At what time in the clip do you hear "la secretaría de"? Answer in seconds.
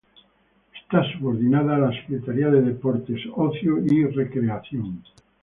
1.79-2.63